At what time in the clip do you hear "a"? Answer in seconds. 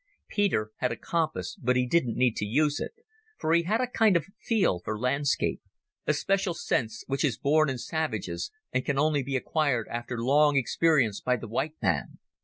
0.91-0.95, 3.79-3.85, 6.07-6.13